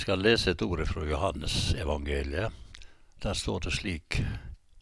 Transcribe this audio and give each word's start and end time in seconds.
skal 0.00 0.22
lese 0.24 0.50
et 0.50 0.62
ord 0.62 0.80
fra 0.88 1.04
Johannes 1.04 1.74
evangeliet. 1.74 2.52
Der 3.22 3.34
står 3.34 3.60
det 3.60 3.72
slik 3.76 4.22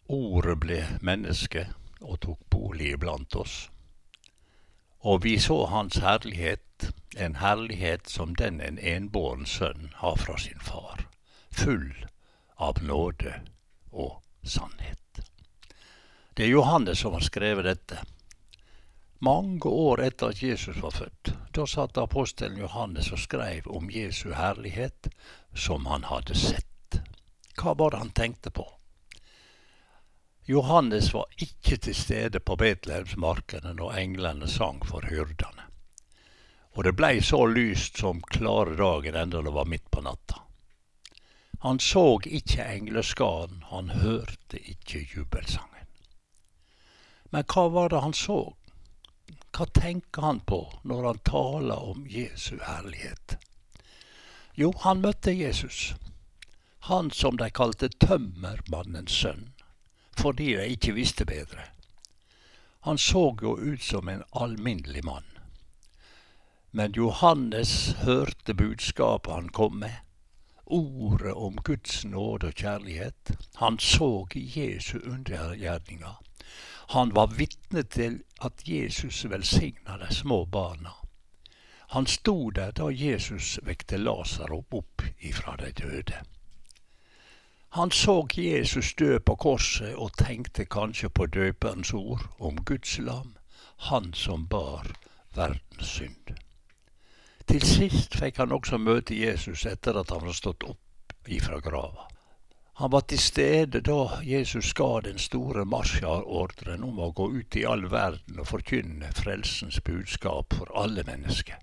Ordet 0.09 0.55
ble 0.63 0.77
menneske 1.05 1.67
og 2.01 2.21
tok 2.23 2.39
bolig 2.49 2.93
iblant 2.95 3.35
oss. 3.35 3.69
Og 5.05 5.23
vi 5.23 5.35
så 5.39 5.65
Hans 5.69 5.99
herlighet, 6.01 6.87
en 7.17 7.35
herlighet 7.35 8.09
som 8.09 8.33
den 8.35 8.61
en 8.61 8.79
enbåren 8.79 9.45
sønn 9.45 9.91
har 9.95 10.15
fra 10.15 10.37
sin 10.37 10.59
far, 10.59 11.05
full 11.51 11.93
av 12.55 12.81
nåde 12.83 13.35
og 13.91 14.23
sannhet. 14.43 15.21
Det 16.33 16.47
er 16.47 16.55
Johannes 16.55 16.99
som 16.99 17.13
har 17.13 17.27
skrevet 17.27 17.67
dette. 17.67 17.99
Mange 19.19 19.67
år 19.67 20.01
etter 20.07 20.31
at 20.31 20.43
Jesus 20.43 20.81
var 20.81 20.95
født, 20.95 21.35
da 21.59 21.67
satt 21.67 21.97
apostelen 21.97 22.57
Johannes 22.57 23.11
og 23.11 23.19
skrev 23.19 23.65
om 23.67 23.89
Jesu 23.91 24.29
herlighet 24.31 25.09
som 25.55 25.85
han 25.91 26.05
hadde 26.07 26.35
sett. 26.39 26.99
Hva 27.59 27.73
var 27.75 27.91
det 27.91 27.99
han 27.99 28.11
tenkte 28.15 28.51
på? 28.55 28.63
Johannes 30.47 31.11
var 31.13 31.25
ikke 31.37 31.77
til 31.83 31.95
stede 31.95 32.39
på 32.39 32.55
Betlehemsmarkene 32.61 33.73
når 33.75 33.97
englene 33.99 34.47
sang 34.47 34.79
for 34.87 35.03
hyrdene. 35.11 35.67
Og 36.77 36.87
det 36.87 36.95
blei 36.95 37.19
så 37.19 37.41
lyst 37.51 37.99
som 37.99 38.23
klare 38.23 38.77
dagen 38.79 39.19
enda 39.19 39.41
det 39.43 39.53
var 39.53 39.67
midt 39.67 39.91
på 39.91 40.05
natta. 40.05 40.45
Han 41.59 41.81
så 41.83 42.21
ikke 42.23 42.63
engleskaden, 42.63 43.65
han 43.67 43.91
hørte 43.99 44.63
ikke 44.63 45.03
jubelsangen. 45.11 45.91
Men 47.35 47.43
hva 47.51 47.67
var 47.67 47.91
det 47.91 47.99
han 47.99 48.15
så? 48.15 48.55
Hva 49.59 49.65
tenker 49.65 50.21
han 50.21 50.37
på 50.39 50.57
når 50.87 51.03
han 51.03 51.17
taler 51.27 51.79
om 51.91 52.05
Jesu 52.07 52.61
herlighet? 52.63 53.33
Jo, 54.55 54.69
han 54.85 55.01
møtte 55.03 55.33
Jesus, 55.35 55.95
han 56.87 57.09
som 57.11 57.35
de 57.41 57.49
kalte 57.51 57.89
tømmermannens 57.99 59.11
sønn, 59.11 59.49
fordi 60.15 60.53
de 60.55 60.69
ikke 60.77 60.93
visste 60.95 61.27
bedre. 61.27 61.65
Han 62.87 63.01
så 63.03 63.25
jo 63.41 63.57
ut 63.59 63.83
som 63.83 64.07
en 64.07 64.23
alminnelig 64.31 65.03
mann. 65.03 65.27
Men 66.71 66.95
Johannes 66.95 67.75
hørte 68.07 68.55
budskapet 68.55 69.33
han 69.33 69.51
kom 69.51 69.81
med, 69.83 69.99
ordet 70.63 71.35
om 71.35 71.59
Guds 71.67 72.05
nåde 72.05 72.53
og 72.53 72.63
kjærlighet. 72.63 73.35
Han 73.59 73.75
så 73.79 74.23
Jesu 74.31 74.99
undergjerninger 75.03 76.28
han 76.89 77.13
var 77.13 77.27
vitne 77.37 77.83
til 77.83 78.15
at 78.41 78.63
Jesus 78.65 79.25
velsigna 79.29 79.97
de 80.01 80.15
små 80.15 80.45
barna. 80.45 80.95
Han 81.93 82.07
sto 82.07 82.49
der 82.49 82.71
da 82.71 82.89
Jesus 82.89 83.59
vekte 83.61 83.97
Lasarop 83.97 84.73
opp 84.73 85.05
ifra 85.19 85.55
de 85.61 85.69
døde. 85.71 86.23
Han 87.77 87.91
så 87.91 88.27
Jesus 88.33 88.93
dø 88.93 89.19
på 89.19 89.35
korset 89.35 89.93
og 89.95 90.17
tenkte 90.17 90.65
kanskje 90.65 91.09
på 91.09 91.25
døperens 91.25 91.93
ord 91.93 92.25
om 92.39 92.57
Guds 92.65 92.97
lam, 92.97 93.35
han 93.77 94.13
som 94.13 94.47
bar 94.47 94.89
verdens 95.35 95.93
synd. 95.93 96.33
Til 97.45 97.61
sist 97.61 98.17
fikk 98.17 98.41
han 98.41 98.51
også 98.51 98.81
møte 98.81 99.13
Jesus 99.13 99.65
etter 99.69 100.01
at 100.01 100.09
han 100.09 100.25
var 100.25 100.33
stått 100.33 100.65
opp 100.65 101.29
ifra 101.29 101.61
grava. 101.61 102.08
Han 102.79 102.91
var 102.91 103.01
til 103.11 103.19
stede 103.19 103.81
da 103.83 104.21
Jesus 104.23 104.69
ga 104.73 105.01
den 105.03 105.17
store 105.19 105.65
marsjordren 105.67 106.85
om 106.87 107.01
å 107.03 107.09
gå 107.11 107.25
ut 107.33 107.57
i 107.59 107.65
all 107.67 107.83
verden 107.91 108.39
og 108.39 108.47
forkynne 108.47 109.09
frelsens 109.17 109.81
budskap 109.83 110.55
for 110.55 110.71
alle 110.79 111.03
mennesker. 111.03 111.59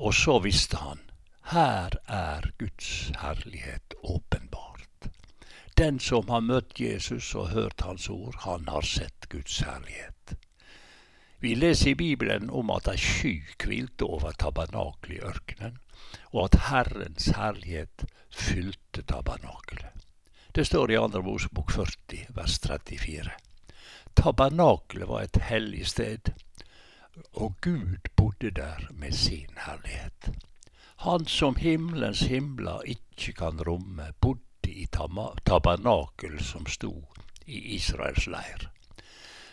Og 0.00 0.16
så 0.16 0.38
visste 0.40 0.80
han 0.80 1.04
her 1.52 1.92
er 2.08 2.48
Guds 2.58 3.12
herlighet 3.20 4.00
åpenbart. 4.00 5.12
Den 5.76 6.00
som 6.00 6.32
har 6.32 6.40
møtt 6.40 6.80
Jesus 6.80 7.34
og 7.34 7.52
hørt 7.52 7.84
hans 7.84 8.08
ord, 8.08 8.40
han 8.48 8.64
har 8.72 8.80
sett 8.96 9.28
Guds 9.28 9.60
herlighet. 9.60 10.38
Vi 11.44 11.52
leser 11.54 11.92
i 11.92 11.98
Bibelen 12.00 12.48
om 12.48 12.72
at 12.72 12.88
ei 12.88 12.96
sky 12.96 13.34
hvilte 13.60 14.08
over 14.08 14.32
tabernaklet 14.40 15.18
i 15.18 15.24
ørkenen, 15.34 15.76
og 16.32 16.44
at 16.44 16.60
Herrens 16.68 17.28
herlighet 17.36 18.04
fylte 18.30 19.02
tabernakelet. 19.02 19.92
Det 20.54 20.66
står 20.66 20.90
i 20.90 20.96
Andre 20.96 21.22
Mosebok 21.22 21.70
40, 21.70 22.26
vers 22.36 22.58
34. 22.58 23.30
Tabernakelet 24.16 25.08
var 25.08 25.26
et 25.26 25.40
hellig 25.50 25.86
sted, 25.86 26.32
og 27.32 27.56
Gud 27.60 28.08
bodde 28.16 28.50
der 28.50 28.88
med 28.90 29.12
sin 29.12 29.52
herlighet. 29.66 30.30
Han 31.04 31.26
som 31.26 31.56
himmelens 31.56 32.20
himler 32.20 32.80
ikke 32.82 33.32
kan 33.32 33.60
romme, 33.68 34.12
bodde 34.20 34.72
i 34.72 34.86
tabernakel 35.44 36.40
som 36.44 36.66
sto 36.66 36.94
i 37.46 37.58
Israels 37.76 38.26
leir. 38.26 38.70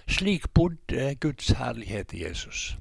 Slik 0.07 0.49
bodde 0.53 1.15
Guds 1.15 1.51
herlighet 1.59 2.13
i 2.13 2.23
Jesus, 2.23 2.77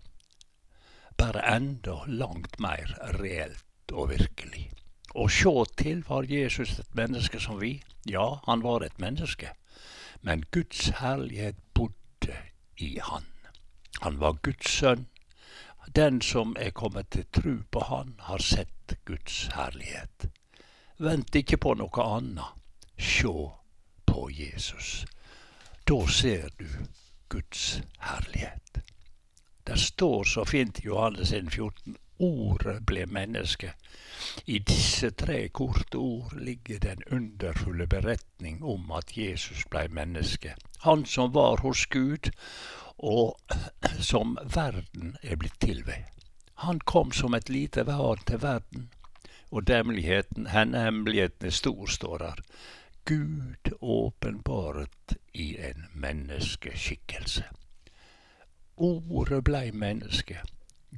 bare 1.19 1.43
enda 1.57 1.97
langt 2.07 2.61
mer 2.61 2.95
reelt 3.21 3.93
og 3.93 4.11
virkelig. 4.11 4.71
Og 5.15 5.31
sjå 5.31 5.65
til 5.77 6.05
var 6.09 6.29
Jesus 6.29 6.79
et 6.79 6.95
menneske 6.95 7.41
som 7.41 7.61
vi. 7.61 7.83
Ja, 8.09 8.39
han 8.47 8.63
var 8.63 8.81
et 8.87 8.99
menneske. 8.99 9.51
Men 10.23 10.45
Guds 10.51 10.89
herlighet 11.01 11.57
bodde 11.75 12.37
i 12.79 12.99
han. 13.03 13.27
Han 14.01 14.21
var 14.21 14.33
Guds 14.33 14.71
sønn. 14.71 15.07
Den 15.97 16.21
som 16.23 16.57
er 16.59 16.71
kommet 16.71 17.11
til 17.11 17.27
tru 17.33 17.57
på 17.71 17.81
Han, 17.81 18.15
har 18.19 18.39
sett 18.39 18.95
Guds 19.05 19.49
herlighet. 19.55 20.29
Vent 20.99 21.35
ikke 21.35 21.57
på 21.57 21.75
noe 21.75 22.05
annet. 22.07 22.55
Sjå 22.99 23.51
på 24.07 24.29
Jesus. 24.31 25.05
Da 25.89 25.99
ser 26.07 26.49
du 26.59 26.69
Guds 27.29 27.83
herlighet. 27.99 28.83
Det 29.65 29.79
står 29.79 30.25
så 30.25 30.45
fint 30.45 30.79
i 30.79 30.87
Johannes 30.87 31.33
14 31.33 31.97
Ordet 32.23 32.83
ble 32.87 33.07
menneske. 33.07 33.73
I 34.47 34.59
disse 34.59 35.11
tre 35.11 35.49
korte 35.49 35.99
ord 35.99 36.37
ligger 36.39 36.79
den 36.79 37.03
underfulle 37.11 37.87
beretning 37.87 38.63
om 38.63 38.91
at 38.95 39.17
Jesus 39.17 39.65
blei 39.71 39.89
menneske. 39.89 40.55
Han 40.87 41.05
som 41.07 41.33
var 41.35 41.65
hos 41.65 41.87
Gud, 41.87 42.31
og 42.99 43.39
som 44.11 44.39
verden 44.55 45.17
er 45.23 45.37
blitt 45.37 45.59
til 45.61 45.83
ved. 45.87 46.07
Han 46.63 46.79
kom 46.81 47.11
som 47.13 47.35
et 47.35 47.51
lite 47.51 47.85
barn 47.85 48.23
til 48.27 48.43
verden, 48.43 48.91
og 49.51 49.67
hemmeligheten, 49.69 50.47
hemmeligheten 50.47 51.47
er 51.47 51.51
stor, 51.51 51.87
står 51.87 52.19
der. 52.19 52.45
Gud 53.05 53.75
åpenbaret 53.81 55.17
i 55.35 55.57
en 55.59 55.89
menneskeskikkelse. 55.95 57.45
Ordet 58.83 59.45
blei 59.45 59.71
menneske. 59.71 60.41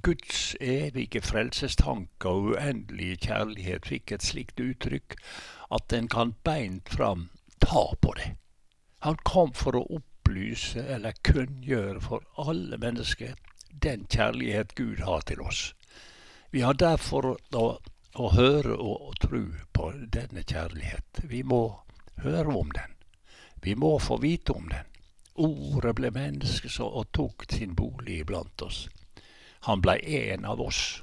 Guds 0.03 0.56
evige 0.61 1.21
frelsestanke 1.21 2.28
og 2.28 2.47
uendelige 2.55 3.17
kjærlighet 3.27 3.89
fikk 3.91 4.15
et 4.17 4.25
slikt 4.25 4.61
uttrykk 4.61 5.17
at 5.77 5.93
en 5.93 6.09
kan 6.09 6.33
beint 6.49 6.89
fram 6.89 7.27
ta 7.61 7.83
på 8.00 8.15
det. 8.17 8.31
Han 9.05 9.21
kom 9.28 9.53
for 9.53 9.77
å 9.77 9.84
opplyse 9.99 10.81
eller 10.97 11.12
kunngjøre 11.28 12.00
for 12.00 12.25
alle 12.41 12.81
mennesker 12.81 13.37
den 13.84 14.06
kjærlighet 14.09 14.75
Gud 14.81 15.05
har 15.05 15.21
til 15.28 15.44
oss. 15.44 15.75
Vi 16.50 16.65
har 16.65 16.81
derfor 16.81 17.34
å, 17.34 17.67
å 18.17 18.33
høre 18.33 18.78
og 18.81 19.12
tro 19.21 19.44
på 19.77 19.93
denne 20.09 20.41
kjærlighet. 20.41 21.21
Vi 21.28 21.43
må 21.44 21.62
høre 22.25 22.56
om 22.65 22.73
den. 22.73 22.97
Vi 23.61 23.77
må 23.77 23.99
få 23.99 24.23
vite 24.25 24.56
om 24.56 24.73
den. 24.73 24.94
Ordet 25.34 25.97
ble 25.99 26.11
menneske 26.15 26.71
og 26.84 27.09
tok 27.12 27.45
sin 27.50 27.75
bolig 27.75 28.21
iblant 28.22 28.62
oss. 28.62 28.89
Han 29.67 29.81
blei 29.83 29.99
en 30.21 30.45
av 30.45 30.61
oss. 30.61 31.03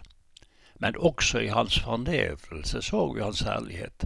Men 0.80 0.98
også 0.98 1.40
i 1.40 1.52
hans 1.52 1.80
fornedrelse 1.80 2.82
så 2.82 3.14
vi 3.14 3.22
hans 3.22 3.42
herlighet. 3.42 4.06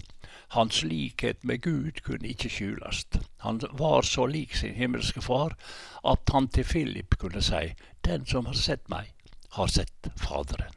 Hans 0.55 0.83
likhet 0.83 1.43
med 1.43 1.61
Gud 1.61 2.01
kunne 2.03 2.27
ikke 2.27 2.49
skjulast. 2.49 3.19
Han 3.37 3.61
var 3.71 4.01
så 4.01 4.25
lik 4.25 4.55
sin 4.55 4.73
himmelske 4.75 5.21
far 5.21 5.55
at 6.03 6.33
han 6.33 6.47
til 6.47 6.63
Philip 6.63 7.17
kunne 7.17 7.41
si, 7.41 7.73
Den 8.05 8.25
som 8.25 8.45
har 8.45 8.53
sett 8.53 8.89
meg, 8.89 9.13
har 9.51 9.67
sett 9.67 10.09
Faderen. 10.15 10.73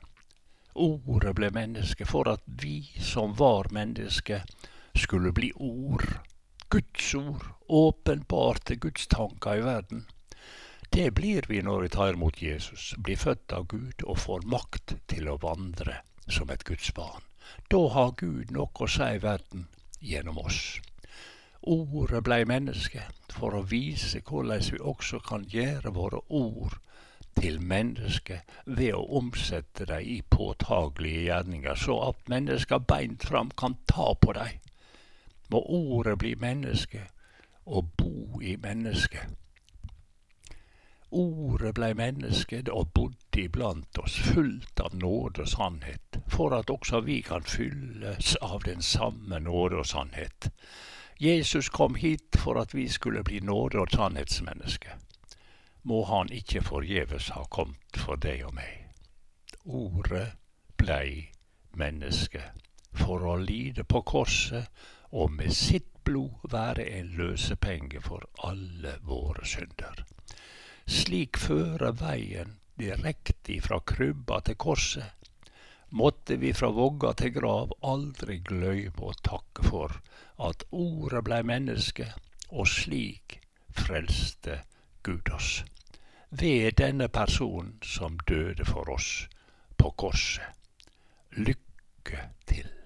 Ordet 0.74 1.34
ble 1.34 1.50
menneske 1.50 2.06
for 2.06 2.28
at 2.28 2.42
vi 2.46 2.90
som 3.00 3.38
var 3.38 3.66
mennesker, 3.70 4.40
skulle 4.94 5.32
bli 5.32 5.52
ord. 5.56 6.04
Guds 6.70 7.14
ord, 7.14 7.44
åpenbarte 7.66 8.74
Guds 8.76 9.06
tanker 9.06 9.56
i 9.56 9.60
verden. 9.60 10.06
Det 10.90 11.10
blir 11.14 11.46
vi 11.48 11.62
når 11.62 11.80
vi 11.82 11.88
tar 11.88 12.12
imot 12.12 12.42
Jesus, 12.42 12.94
blir 12.98 13.16
født 13.16 13.52
av 13.56 13.64
Gud 13.72 14.04
og 14.04 14.18
får 14.20 14.44
makt 14.52 14.94
til 15.08 15.30
å 15.32 15.38
vandre 15.40 16.02
som 16.28 16.52
et 16.52 16.66
Guds 16.68 16.90
barn. 16.92 17.24
Da 17.72 17.80
har 17.94 18.12
Gud 18.20 18.52
noe 18.52 18.84
å 18.84 18.90
si 18.90 19.08
i 19.14 19.22
verden 19.22 19.64
gjennom 20.00 20.42
oss. 20.44 20.60
Ordet 21.64 22.20
blei 22.28 22.42
menneske 22.44 23.06
for 23.32 23.56
å 23.56 23.64
vise 23.72 24.20
hvordan 24.20 24.68
vi 24.68 24.84
også 24.92 25.24
kan 25.24 25.48
gjøre 25.48 25.96
våre 25.96 26.20
ord 26.28 26.76
til 27.40 27.60
mennesket 27.64 28.56
ved 28.66 28.92
å 28.92 29.06
omsette 29.22 29.88
dem 29.88 30.04
i 30.04 30.20
påtagelige 30.20 31.30
gjerninger, 31.30 31.80
så 31.80 32.00
at 32.10 32.28
mennesker 32.28 32.84
beint 32.92 33.24
fram 33.24 33.56
kan 33.56 33.80
ta 33.88 34.12
på 34.20 34.36
dem. 34.36 34.67
Må 35.48 35.62
ordet 35.62 36.18
bli 36.18 36.34
menneske 36.34 37.02
og 37.66 37.90
bo 37.96 38.40
i 38.40 38.56
mennesket. 38.56 39.36
Ordet 41.10 41.74
blei 41.74 41.94
menneske 41.96 42.62
og 42.72 42.92
bodde 42.92 43.40
iblant 43.40 43.98
oss, 43.98 44.18
fullt 44.20 44.80
av 44.80 44.94
nåde 44.94 45.46
og 45.46 45.48
sannhet, 45.48 46.20
for 46.28 46.52
at 46.52 46.70
også 46.70 47.00
vi 47.00 47.20
kan 47.24 47.42
fylles 47.42 48.36
av 48.42 48.66
den 48.66 48.82
samme 48.82 49.40
nåde 49.40 49.80
og 49.80 49.86
sannhet. 49.86 50.50
Jesus 51.20 51.68
kom 51.68 51.94
hit 51.94 52.36
for 52.36 52.60
at 52.60 52.74
vi 52.74 52.88
skulle 52.88 53.24
bli 53.24 53.40
nåde- 53.40 53.80
og 53.80 53.88
sannhetsmennesker 53.92 54.98
må 55.88 56.04
han 56.04 56.32
ikke 56.32 56.62
forgjeves 56.62 57.28
ha 57.28 57.44
kommet 57.50 57.96
for 57.96 58.20
deg 58.20 58.44
og 58.46 58.54
meg. 58.58 58.88
Ordet 59.64 60.32
blei 60.80 61.30
menneske 61.78 62.42
for 62.92 63.24
å 63.24 63.36
lide 63.40 63.84
på 63.88 64.02
korset 64.08 64.68
og 65.10 65.32
med 65.32 65.54
sitt 65.56 65.90
blod 66.04 66.50
være 66.52 66.86
en 66.98 67.10
løsepenge 67.18 68.00
for 68.04 68.24
alle 68.44 68.96
våre 69.04 69.44
synder. 69.46 70.04
Slik 70.88 71.36
fører 71.40 71.92
veien 72.00 72.56
direkte 72.80 73.52
ifra 73.58 73.80
krybba 73.80 74.40
til 74.46 74.56
korset. 74.56 75.14
Måtte 75.90 76.36
vi 76.36 76.52
fra 76.52 76.68
vogga 76.72 77.14
til 77.16 77.32
grav 77.32 77.72
aldri 77.84 78.38
gløyme 78.44 79.08
å 79.08 79.16
takke 79.24 79.64
for 79.64 79.98
at 80.48 80.64
ordet 80.70 81.24
blei 81.24 81.40
menneske, 81.42 82.10
og 82.48 82.68
slik 82.68 83.40
frelste 83.76 84.62
Gud 85.02 85.32
oss 85.32 85.62
ved 86.30 86.76
denne 86.80 87.08
personen 87.08 87.78
som 87.82 88.18
døde 88.28 88.64
for 88.68 88.90
oss 88.92 89.28
på 89.76 89.92
korset. 89.96 90.44
Lykke 91.36 92.28
til. 92.46 92.77